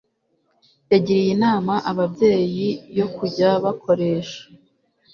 yagiriye 0.91 1.31
inama 1.37 1.73
ababyeyi 1.91 2.67
yo 2.97 3.07
kujya 3.15 3.49
bakoresha 3.63 4.41